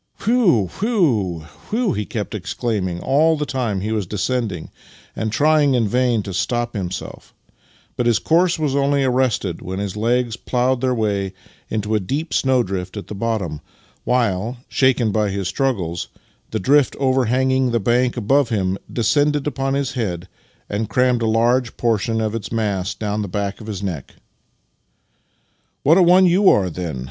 "Phew, 0.17 0.67
phew, 0.67 1.45
phew!" 1.69 1.93
he 1.93 2.05
kept 2.07 2.33
exclaiming 2.33 2.99
all 3.01 3.37
the 3.37 3.45
time 3.45 3.81
he 3.81 3.91
was 3.91 4.07
descending 4.07 4.71
and 5.15 5.31
trying 5.31 5.75
in 5.75 5.87
vain 5.87 6.23
to 6.23 6.33
stop 6.33 6.73
himself, 6.73 7.35
but 7.97 8.07
his 8.07 8.17
course 8.17 8.57
wag 8.57 8.71
only 8.75 9.03
arrested 9.03 9.61
when 9.61 9.77
his 9.77 9.95
legs 9.95 10.35
ploughed 10.37 10.81
their 10.81 10.95
way 10.95 11.33
into 11.69 11.93
a 11.93 11.99
deep 11.99 12.33
snowdrift 12.33 12.97
at 12.97 13.05
the 13.09 13.13
bottom, 13.13 13.61
while, 14.03 14.57
shaken 14.67 15.11
by 15.11 15.29
his 15.29 15.47
struggles, 15.47 16.07
the 16.49 16.59
drift 16.59 16.95
overhanging 16.99 17.69
the 17.69 17.79
bank 17.79 18.17
above 18.17 18.49
him 18.49 18.79
descended 18.91 19.45
upon 19.45 19.75
his 19.75 19.91
head 19.91 20.27
and 20.67 20.89
crammed 20.89 21.21
a 21.21 21.27
large 21.27 21.77
portion 21.77 22.19
of 22.19 22.33
its 22.33 22.51
mass 22.51 22.95
down 22.95 23.21
the 23.21 23.27
back 23.27 23.61
of 23.61 23.67
his 23.67 23.83
neck." 23.83 24.15
What 25.83 25.99
a 25.99 26.01
one 26.01 26.25
you 26.25 26.49
are, 26.49 26.71
then! 26.71 26.99